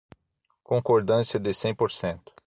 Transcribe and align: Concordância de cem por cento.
Concordância 0.63 1.39
de 1.39 1.53
cem 1.53 1.75
por 1.75 1.91
cento. 1.91 2.33